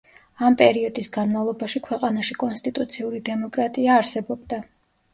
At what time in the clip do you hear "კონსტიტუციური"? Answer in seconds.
2.47-3.25